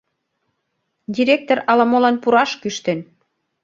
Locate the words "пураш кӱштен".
2.23-2.99